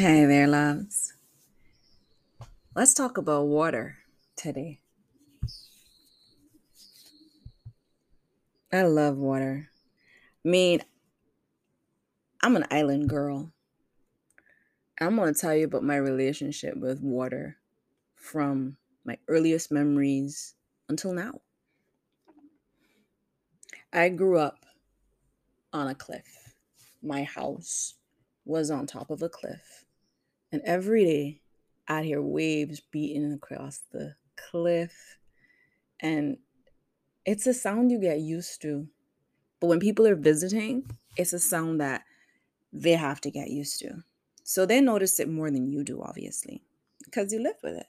Hey 0.00 0.24
there, 0.24 0.46
loves. 0.46 1.12
Let's 2.74 2.94
talk 2.94 3.18
about 3.18 3.48
water 3.48 3.98
today. 4.34 4.80
I 8.72 8.84
love 8.84 9.18
water. 9.18 9.68
I 10.42 10.48
mean, 10.48 10.80
I'm 12.42 12.56
an 12.56 12.64
island 12.70 13.10
girl. 13.10 13.52
I'm 14.98 15.16
going 15.16 15.34
to 15.34 15.38
tell 15.38 15.54
you 15.54 15.66
about 15.66 15.84
my 15.84 15.96
relationship 15.96 16.78
with 16.78 17.02
water 17.02 17.58
from 18.14 18.78
my 19.04 19.18
earliest 19.28 19.70
memories 19.70 20.54
until 20.88 21.12
now. 21.12 21.42
I 23.92 24.08
grew 24.08 24.38
up 24.38 24.64
on 25.74 25.88
a 25.88 25.94
cliff. 25.94 26.54
My 27.02 27.24
house 27.24 27.96
was 28.46 28.70
on 28.70 28.86
top 28.86 29.10
of 29.10 29.20
a 29.20 29.28
cliff. 29.28 29.84
And 30.52 30.62
every 30.64 31.04
day 31.04 31.40
I'd 31.88 32.04
hear 32.04 32.22
waves 32.22 32.80
beating 32.80 33.32
across 33.32 33.82
the 33.90 34.14
cliff. 34.36 35.18
And 36.00 36.38
it's 37.24 37.46
a 37.46 37.54
sound 37.54 37.90
you 37.90 38.00
get 38.00 38.20
used 38.20 38.62
to. 38.62 38.88
But 39.60 39.68
when 39.68 39.80
people 39.80 40.06
are 40.06 40.16
visiting, 40.16 40.90
it's 41.16 41.32
a 41.32 41.38
sound 41.38 41.80
that 41.80 42.02
they 42.72 42.92
have 42.92 43.20
to 43.22 43.30
get 43.30 43.50
used 43.50 43.78
to. 43.80 44.02
So 44.42 44.66
they 44.66 44.80
notice 44.80 45.20
it 45.20 45.28
more 45.28 45.50
than 45.50 45.68
you 45.68 45.84
do, 45.84 46.02
obviously, 46.02 46.62
because 47.04 47.32
you 47.32 47.40
live 47.42 47.56
with 47.62 47.76
it. 47.76 47.86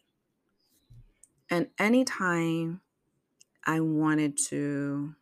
And 1.49 1.67
anytime 1.79 2.81
I 3.65 3.79
wanted 3.79 4.37
to 4.49 5.15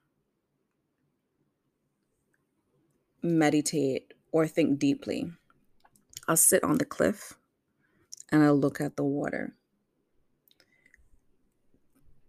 meditate 3.22 4.14
or 4.32 4.48
think 4.48 4.80
deeply, 4.80 5.32
I'll 6.30 6.38
sit 6.38 6.64
on 6.64 6.78
the 6.78 6.86
cliff 6.86 7.34
and 8.32 8.44
I'll 8.44 8.56
look 8.56 8.80
at 8.80 8.96
the 8.96 9.04
water. 9.04 9.56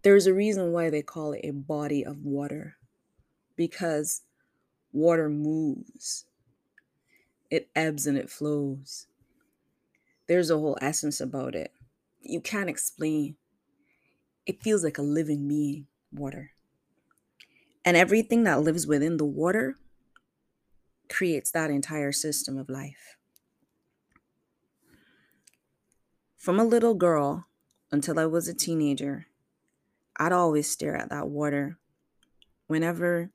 There's 0.01 0.25
a 0.25 0.33
reason 0.33 0.71
why 0.71 0.89
they 0.89 1.03
call 1.03 1.33
it 1.33 1.45
a 1.45 1.53
body 1.53 2.03
of 2.03 2.25
water 2.25 2.77
because 3.55 4.23
water 4.91 5.29
moves, 5.29 6.25
it 7.51 7.69
ebbs 7.75 8.07
and 8.07 8.17
it 8.17 8.31
flows. 8.31 9.05
There's 10.27 10.49
a 10.49 10.57
whole 10.57 10.79
essence 10.81 11.21
about 11.21 11.53
it. 11.53 11.71
You 12.21 12.41
can't 12.41 12.71
explain. 12.71 13.35
It 14.47 14.63
feels 14.63 14.83
like 14.83 14.97
a 14.97 15.03
living 15.03 15.47
being, 15.47 15.85
water. 16.11 16.53
And 17.85 17.95
everything 17.95 18.45
that 18.45 18.61
lives 18.61 18.87
within 18.87 19.17
the 19.17 19.25
water 19.25 19.75
creates 21.07 21.51
that 21.51 21.69
entire 21.69 22.11
system 22.11 22.57
of 22.57 22.67
life. 22.67 23.20
From 26.41 26.59
a 26.59 26.65
little 26.65 26.95
girl 26.95 27.45
until 27.91 28.17
I 28.17 28.25
was 28.25 28.47
a 28.47 28.55
teenager, 28.55 29.27
I'd 30.17 30.31
always 30.31 30.67
stare 30.67 30.95
at 30.97 31.11
that 31.11 31.27
water 31.27 31.77
whenever 32.65 33.29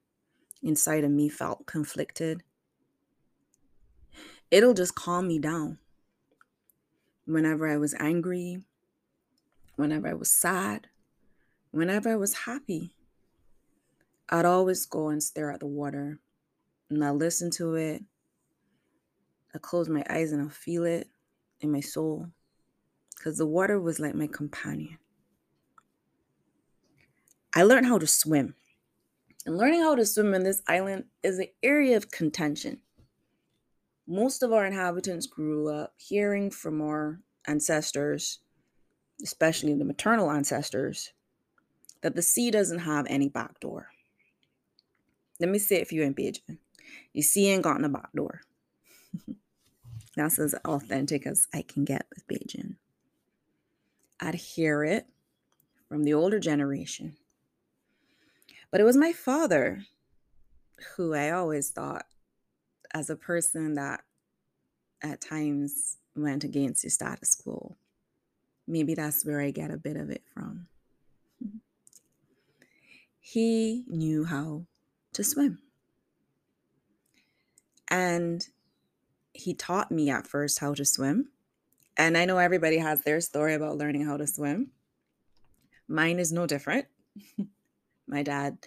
inside 0.61 1.05
of 1.05 1.13
me 1.13 1.29
felt 1.29 1.67
conflicted. 1.67 2.43
It'll 4.51 4.75
just 4.75 4.97
calm 4.97 5.29
me 5.29 5.39
down. 5.39 5.79
Whenever 7.27 7.69
I 7.69 7.77
was 7.77 7.95
angry, 8.01 8.65
whenever 9.77 10.09
I 10.09 10.15
was 10.15 10.33
sad, 10.33 10.89
whenever 11.71 12.09
I 12.09 12.17
was 12.17 12.35
happy, 12.35 12.97
I'd 14.29 14.45
always 14.45 14.85
go 14.85 15.11
and 15.11 15.23
stare 15.23 15.53
at 15.53 15.61
the 15.61 15.67
water 15.69 16.19
and 16.91 17.05
I 17.05 17.13
listen 17.13 17.53
to 17.53 17.77
it. 17.77 18.03
I 19.55 19.59
close 19.59 19.89
my 19.89 20.03
eyes 20.11 20.33
and 20.33 20.43
I 20.43 20.49
feel 20.51 20.85
it 20.85 21.09
in 21.61 21.71
my 21.71 21.79
soul 21.79 22.33
because 23.17 23.39
the 23.39 23.47
water 23.47 23.81
was 23.81 23.99
like 23.99 24.15
my 24.15 24.27
companion. 24.27 24.99
I 27.55 27.63
learned 27.63 27.87
how 27.87 27.99
to 27.99 28.07
swim. 28.07 28.55
And 29.47 29.57
learning 29.57 29.81
how 29.81 29.95
to 29.95 30.05
swim 30.05 30.35
in 30.35 30.43
this 30.43 30.63
island 30.69 31.05
is 31.23 31.39
an 31.39 31.47
area 31.63 31.97
of 31.97 32.11
contention. 32.11 32.81
Most 34.07 34.43
of 34.43 34.53
our 34.53 34.67
inhabitants 34.67 35.27
grew 35.27 35.69
up 35.73 35.95
hearing 35.97 36.51
from 36.51 36.83
our 36.83 37.21
ancestors, 37.47 38.41
especially 39.23 39.75
the 39.75 39.85
maternal 39.85 40.31
ancestors, 40.31 41.13
that 42.03 42.15
the 42.15 42.23
sea 42.23 42.51
doesn't 42.51 42.81
have 42.81 43.07
any 43.09 43.29
back 43.29 43.59
door. 43.61 43.89
Let 45.41 45.49
me 45.49 45.59
say 45.59 45.77
it 45.77 45.89
for 45.89 45.95
you 45.95 46.03
in 46.03 46.15
Bajan. 46.15 46.59
You 47.13 47.23
see 47.23 47.49
ain't 47.49 47.63
got 47.63 47.81
no 47.81 47.89
back 47.89 48.13
door. 48.15 48.43
That's 50.17 50.39
as 50.39 50.55
authentic 50.65 51.27
as 51.27 51.47
I 51.53 51.63
can 51.63 51.85
get 51.85 52.07
with 52.11 52.27
Bajan. 52.27 52.76
I'd 54.27 54.35
hear 54.35 54.83
it 54.83 55.07
from 55.89 56.03
the 56.03 56.13
older 56.13 56.41
generation. 56.41 57.17
But 58.73 58.81
it 58.81 58.85
was 58.85 58.97
my 58.97 59.13
father 59.13 59.85
who 60.97 61.15
I 61.15 61.31
always 61.31 61.71
thought, 61.71 62.07
as 62.93 63.09
a 63.09 63.15
person 63.15 63.75
that 63.75 64.01
at 65.01 65.21
times 65.21 65.99
went 66.17 66.43
against 66.43 66.83
the 66.83 66.91
status 66.91 67.37
quo, 67.37 67.77
maybe 68.67 68.97
that's 68.97 69.25
where 69.25 69.41
I 69.41 69.53
get 69.53 69.71
a 69.71 69.77
bit 69.77 69.97
of 69.97 70.11
it 70.11 70.23
from. 70.35 70.67
He 73.21 73.85
knew 73.89 74.25
how 74.25 74.67
to 75.13 75.25
swim. 75.25 75.59
And 77.89 78.47
he 79.35 79.53
taught 79.53 79.91
me 79.91 80.11
at 80.11 80.29
first 80.29 80.61
how 80.61 80.75
to 80.75 80.85
swim. 80.85 81.31
And 81.97 82.17
I 82.17 82.25
know 82.25 82.39
everybody 82.39 82.79
has 82.79 83.03
their 83.03 83.21
story 83.21 83.55
about 83.55 83.79
learning 83.79 84.05
how 84.05 84.17
to 84.17 84.27
swim. 84.27 84.71
Mine 85.89 86.19
is 86.19 86.33
no 86.33 86.47
different. 86.47 86.87
My 88.07 88.23
dad 88.23 88.59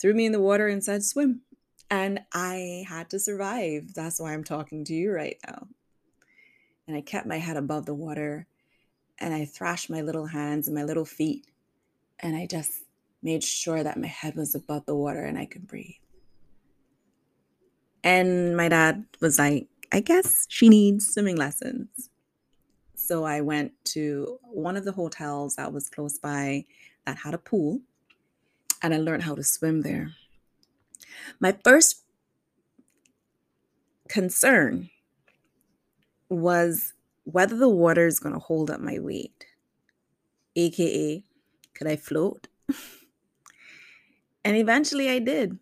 threw 0.00 0.14
me 0.14 0.26
in 0.26 0.32
the 0.32 0.40
water 0.40 0.68
and 0.68 0.82
said, 0.82 1.02
swim. 1.02 1.40
And 1.90 2.20
I 2.32 2.84
had 2.88 3.10
to 3.10 3.18
survive. 3.18 3.94
That's 3.94 4.20
why 4.20 4.32
I'm 4.32 4.44
talking 4.44 4.84
to 4.84 4.94
you 4.94 5.10
right 5.12 5.38
now. 5.46 5.66
And 6.86 6.96
I 6.96 7.00
kept 7.00 7.26
my 7.26 7.38
head 7.38 7.56
above 7.56 7.86
the 7.86 7.94
water 7.94 8.46
and 9.18 9.34
I 9.34 9.44
thrashed 9.44 9.90
my 9.90 10.00
little 10.00 10.26
hands 10.26 10.68
and 10.68 10.76
my 10.76 10.84
little 10.84 11.04
feet. 11.04 11.46
And 12.20 12.36
I 12.36 12.46
just 12.46 12.84
made 13.22 13.42
sure 13.42 13.82
that 13.82 13.98
my 13.98 14.06
head 14.06 14.36
was 14.36 14.54
above 14.54 14.86
the 14.86 14.94
water 14.94 15.24
and 15.24 15.38
I 15.38 15.46
could 15.46 15.66
breathe. 15.66 15.96
And 18.04 18.56
my 18.56 18.68
dad 18.68 19.04
was 19.20 19.38
like, 19.38 19.68
I 19.90 20.00
guess 20.00 20.46
she 20.48 20.68
needs 20.68 21.08
swimming 21.08 21.36
lessons. 21.36 22.10
So 23.08 23.24
I 23.24 23.40
went 23.40 23.72
to 23.94 24.38
one 24.42 24.76
of 24.76 24.84
the 24.84 24.92
hotels 24.92 25.56
that 25.56 25.72
was 25.72 25.88
close 25.88 26.18
by 26.18 26.66
that 27.06 27.16
had 27.16 27.32
a 27.32 27.38
pool 27.38 27.80
and 28.82 28.92
I 28.92 28.98
learned 28.98 29.22
how 29.22 29.34
to 29.34 29.42
swim 29.42 29.80
there. 29.80 30.12
My 31.40 31.56
first 31.64 32.02
concern 34.10 34.90
was 36.28 36.92
whether 37.24 37.56
the 37.56 37.70
water 37.70 38.06
is 38.06 38.20
going 38.20 38.34
to 38.34 38.38
hold 38.38 38.70
up 38.70 38.82
my 38.82 38.98
weight, 38.98 39.46
aka, 40.54 41.24
could 41.72 41.86
I 41.86 41.96
float? 41.96 42.48
and 44.44 44.54
eventually 44.54 45.08
I 45.08 45.18
did. 45.18 45.58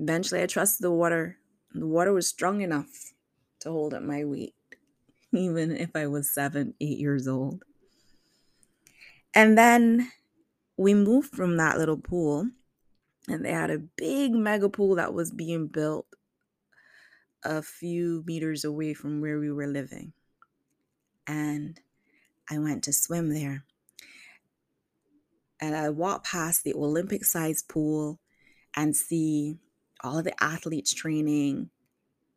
Eventually 0.00 0.42
I 0.42 0.46
trusted 0.46 0.82
the 0.82 0.90
water. 0.90 1.38
The 1.72 1.86
water 1.86 2.12
was 2.12 2.26
strong 2.26 2.60
enough 2.60 3.12
to 3.60 3.70
hold 3.70 3.94
up 3.94 4.02
my 4.02 4.24
weight 4.24 4.56
even 5.34 5.76
if 5.76 5.90
I 5.94 6.06
was 6.06 6.32
seven, 6.32 6.74
eight 6.80 6.98
years 6.98 7.28
old. 7.28 7.64
And 9.34 9.56
then 9.56 10.10
we 10.76 10.94
moved 10.94 11.34
from 11.34 11.56
that 11.56 11.78
little 11.78 11.98
pool, 11.98 12.48
and 13.28 13.44
they 13.44 13.52
had 13.52 13.70
a 13.70 13.78
big 13.78 14.32
mega 14.32 14.68
pool 14.68 14.94
that 14.96 15.12
was 15.12 15.30
being 15.30 15.66
built 15.66 16.06
a 17.44 17.62
few 17.62 18.24
meters 18.26 18.64
away 18.64 18.94
from 18.94 19.20
where 19.20 19.38
we 19.38 19.50
were 19.50 19.66
living. 19.66 20.12
And 21.26 21.78
I 22.50 22.58
went 22.58 22.84
to 22.84 22.92
swim 22.92 23.32
there. 23.32 23.64
And 25.60 25.76
I 25.76 25.90
walked 25.90 26.26
past 26.26 26.64
the 26.64 26.74
Olympic 26.74 27.24
sized 27.24 27.68
pool 27.68 28.18
and 28.74 28.96
see 28.96 29.58
all 30.02 30.22
the 30.22 30.42
athletes 30.42 30.94
training 30.94 31.70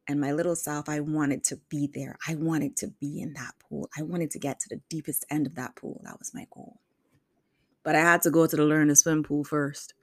and 0.07 0.19
my 0.19 0.31
little 0.31 0.55
self, 0.55 0.89
I 0.89 0.99
wanted 0.99 1.43
to 1.45 1.57
be 1.69 1.89
there. 1.93 2.17
I 2.27 2.35
wanted 2.35 2.75
to 2.77 2.87
be 2.87 3.21
in 3.21 3.33
that 3.33 3.53
pool. 3.59 3.89
I 3.97 4.01
wanted 4.01 4.31
to 4.31 4.39
get 4.39 4.59
to 4.61 4.69
the 4.69 4.81
deepest 4.89 5.25
end 5.29 5.47
of 5.47 5.55
that 5.55 5.75
pool. 5.75 6.01
That 6.03 6.19
was 6.19 6.33
my 6.33 6.47
goal. 6.51 6.79
But 7.83 7.95
I 7.95 8.01
had 8.01 8.21
to 8.23 8.31
go 8.31 8.47
to 8.47 8.55
the 8.55 8.65
learn 8.65 8.89
to 8.89 8.95
swim 8.95 9.23
pool 9.23 9.43
first. 9.43 9.93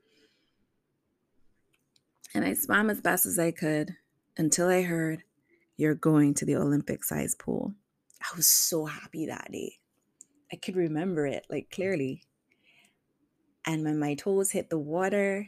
And 2.34 2.44
I 2.44 2.54
swam 2.54 2.90
as 2.90 3.00
best 3.00 3.26
as 3.26 3.38
I 3.38 3.50
could 3.50 3.96
until 4.36 4.68
I 4.68 4.82
heard, 4.82 5.24
You're 5.76 5.94
going 5.94 6.34
to 6.34 6.44
the 6.44 6.56
Olympic 6.56 7.04
size 7.04 7.34
pool. 7.34 7.74
I 8.20 8.36
was 8.36 8.46
so 8.46 8.86
happy 8.86 9.26
that 9.26 9.50
day. 9.52 9.74
I 10.52 10.56
could 10.56 10.76
remember 10.76 11.26
it 11.26 11.46
like 11.50 11.70
clearly. 11.70 12.22
And 13.64 13.84
when 13.84 13.98
my 13.98 14.14
toes 14.14 14.50
hit 14.50 14.70
the 14.70 14.78
water, 14.78 15.46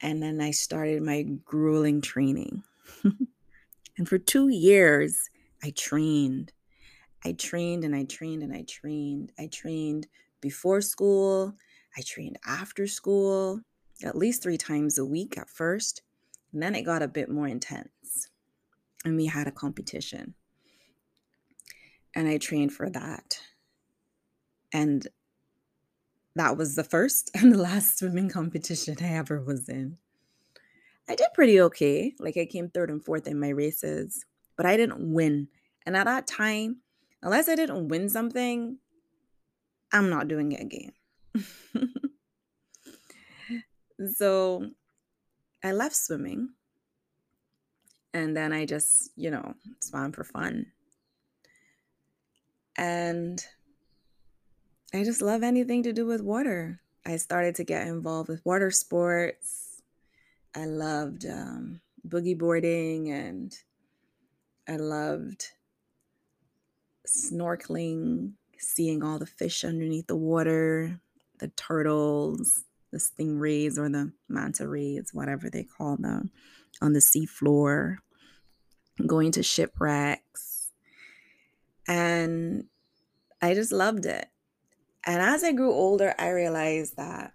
and 0.00 0.22
then 0.22 0.40
I 0.40 0.52
started 0.52 1.02
my 1.02 1.22
grueling 1.22 2.00
training. 2.00 2.62
and 3.98 4.08
for 4.08 4.18
two 4.18 4.48
years, 4.48 5.28
I 5.62 5.70
trained. 5.70 6.52
I 7.24 7.32
trained 7.32 7.84
and 7.84 7.94
I 7.94 8.04
trained 8.04 8.42
and 8.42 8.52
I 8.52 8.64
trained. 8.68 9.32
I 9.38 9.46
trained 9.46 10.06
before 10.40 10.80
school, 10.80 11.54
I 11.96 12.02
trained 12.02 12.38
after 12.46 12.86
school, 12.86 13.60
at 14.02 14.16
least 14.16 14.42
three 14.42 14.56
times 14.56 14.98
a 14.98 15.04
week 15.04 15.36
at 15.36 15.50
first. 15.50 16.02
And 16.52 16.62
then 16.62 16.74
it 16.74 16.82
got 16.82 17.02
a 17.02 17.08
bit 17.08 17.28
more 17.28 17.46
intense. 17.46 18.28
And 19.04 19.16
we 19.16 19.26
had 19.26 19.46
a 19.46 19.52
competition. 19.52 20.34
And 22.14 22.26
I 22.28 22.38
trained 22.38 22.72
for 22.72 22.90
that. 22.90 23.40
And 24.72 25.06
that 26.34 26.56
was 26.56 26.76
the 26.76 26.84
first 26.84 27.30
and 27.34 27.52
the 27.52 27.58
last 27.58 27.98
swimming 27.98 28.28
competition 28.28 28.96
I 29.00 29.14
ever 29.14 29.40
was 29.40 29.68
in. 29.68 29.98
I 31.10 31.16
did 31.16 31.26
pretty 31.34 31.60
okay. 31.60 32.14
Like 32.20 32.36
I 32.36 32.46
came 32.46 32.68
third 32.68 32.88
and 32.88 33.04
fourth 33.04 33.26
in 33.26 33.40
my 33.40 33.48
races, 33.48 34.24
but 34.56 34.64
I 34.64 34.76
didn't 34.76 35.12
win. 35.12 35.48
And 35.84 35.96
at 35.96 36.04
that 36.04 36.28
time, 36.28 36.82
unless 37.20 37.48
I 37.48 37.56
didn't 37.56 37.88
win 37.88 38.08
something, 38.08 38.78
I'm 39.92 40.08
not 40.08 40.28
doing 40.28 40.52
it 40.52 40.60
again. 40.60 40.92
so 44.14 44.70
I 45.64 45.72
left 45.72 45.96
swimming 45.96 46.50
and 48.14 48.36
then 48.36 48.52
I 48.52 48.64
just, 48.64 49.10
you 49.16 49.32
know, 49.32 49.54
swam 49.80 50.12
for 50.12 50.22
fun. 50.22 50.66
And 52.76 53.44
I 54.94 55.02
just 55.02 55.22
love 55.22 55.42
anything 55.42 55.82
to 55.82 55.92
do 55.92 56.06
with 56.06 56.20
water. 56.20 56.80
I 57.04 57.16
started 57.16 57.56
to 57.56 57.64
get 57.64 57.88
involved 57.88 58.28
with 58.28 58.46
water 58.46 58.70
sports. 58.70 59.69
I 60.54 60.64
loved 60.64 61.26
um, 61.26 61.80
boogie 62.06 62.38
boarding 62.38 63.10
and 63.10 63.54
I 64.68 64.76
loved 64.76 65.46
snorkeling, 67.06 68.32
seeing 68.58 69.02
all 69.02 69.18
the 69.18 69.26
fish 69.26 69.64
underneath 69.64 70.06
the 70.06 70.16
water, 70.16 71.00
the 71.38 71.48
turtles, 71.48 72.64
the 72.92 72.98
stingrays 72.98 73.78
or 73.78 73.88
the 73.88 74.12
manta 74.28 74.68
rays, 74.68 75.10
whatever 75.12 75.48
they 75.48 75.64
call 75.64 75.96
them, 75.96 76.30
on 76.82 76.92
the 76.92 77.00
seafloor, 77.00 77.96
going 79.06 79.32
to 79.32 79.42
shipwrecks. 79.42 80.72
And 81.86 82.64
I 83.40 83.54
just 83.54 83.72
loved 83.72 84.06
it. 84.06 84.26
And 85.04 85.22
as 85.22 85.42
I 85.42 85.52
grew 85.52 85.72
older, 85.72 86.14
I 86.18 86.30
realized 86.30 86.96
that 86.96 87.32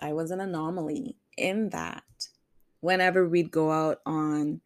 I 0.00 0.12
was 0.12 0.30
an 0.30 0.40
anomaly 0.40 1.16
in 1.36 1.70
that 1.70 2.04
whenever 2.80 3.28
we'd 3.28 3.50
go 3.50 3.70
out 3.70 4.00
on 4.06 4.60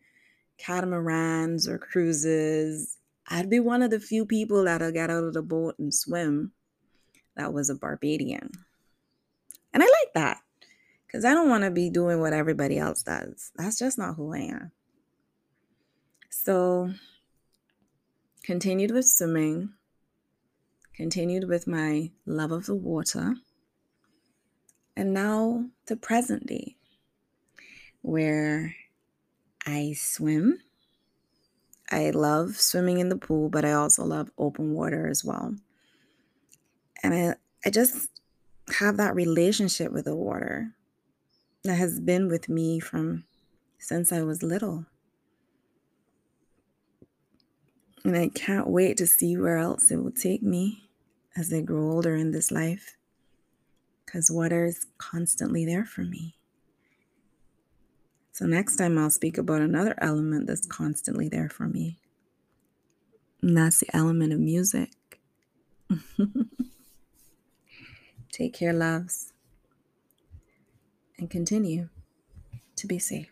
catamarans 0.58 1.68
or 1.68 1.78
cruises, 1.78 2.98
I'd 3.28 3.50
be 3.50 3.60
one 3.60 3.82
of 3.82 3.90
the 3.90 4.00
few 4.00 4.26
people 4.26 4.64
that'll 4.64 4.92
get 4.92 5.10
out 5.10 5.24
of 5.24 5.34
the 5.34 5.42
boat 5.42 5.76
and 5.78 5.92
swim 5.92 6.52
that 7.36 7.52
was 7.52 7.70
a 7.70 7.74
Barbadian. 7.74 8.50
And 9.72 9.82
I 9.82 9.86
like 9.86 10.14
that 10.14 10.38
because 11.06 11.24
I 11.24 11.34
don't 11.34 11.48
want 11.48 11.64
to 11.64 11.70
be 11.70 11.90
doing 11.90 12.20
what 12.20 12.32
everybody 12.32 12.78
else 12.78 13.02
does. 13.02 13.50
That's 13.56 13.78
just 13.78 13.98
not 13.98 14.14
who 14.14 14.32
I 14.34 14.38
am. 14.38 14.72
So, 16.30 16.92
continued 18.42 18.90
with 18.90 19.06
swimming, 19.06 19.70
continued 20.94 21.48
with 21.48 21.66
my 21.66 22.10
love 22.26 22.52
of 22.52 22.66
the 22.66 22.74
water, 22.74 23.34
and 24.96 25.12
now 25.12 25.66
to 25.86 25.96
present 25.96 26.46
day, 26.46 26.76
where 28.04 28.76
I 29.66 29.94
swim 29.96 30.60
I 31.90 32.10
love 32.10 32.56
swimming 32.56 32.98
in 32.98 33.08
the 33.08 33.16
pool, 33.16 33.48
but 33.48 33.64
I 33.64 33.72
also 33.72 34.04
love 34.04 34.30
open 34.38 34.72
water 34.72 35.06
as 35.06 35.24
well. 35.24 35.54
And 37.02 37.14
I, 37.14 37.34
I 37.64 37.70
just 37.70 38.08
have 38.78 38.96
that 38.96 39.14
relationship 39.14 39.92
with 39.92 40.06
the 40.06 40.14
water 40.14 40.72
that 41.62 41.76
has 41.76 42.00
been 42.00 42.28
with 42.28 42.48
me 42.48 42.80
from 42.80 43.24
since 43.78 44.12
I 44.12 44.22
was 44.22 44.42
little. 44.42 44.86
And 48.04 48.16
I 48.16 48.28
can't 48.28 48.68
wait 48.68 48.96
to 48.98 49.06
see 49.06 49.36
where 49.36 49.58
else 49.58 49.90
it 49.90 49.96
will 49.96 50.10
take 50.10 50.42
me 50.42 50.88
as 51.36 51.52
I 51.52 51.60
grow 51.60 51.90
older 51.90 52.16
in 52.16 52.32
this 52.32 52.50
life. 52.50 52.96
Because 54.04 54.30
water 54.30 54.64
is 54.64 54.86
constantly 54.98 55.64
there 55.64 55.84
for 55.84 56.02
me. 56.02 56.36
So, 58.34 58.46
next 58.46 58.74
time 58.74 58.98
I'll 58.98 59.10
speak 59.10 59.38
about 59.38 59.60
another 59.60 59.94
element 59.98 60.48
that's 60.48 60.66
constantly 60.66 61.28
there 61.28 61.48
for 61.48 61.68
me. 61.68 62.00
And 63.40 63.56
that's 63.56 63.78
the 63.78 63.96
element 63.96 64.32
of 64.32 64.40
music. 64.40 64.90
Take 68.32 68.54
care, 68.54 68.72
loves, 68.72 69.32
and 71.16 71.30
continue 71.30 71.90
to 72.76 72.86
be 72.88 72.98
safe. 72.98 73.28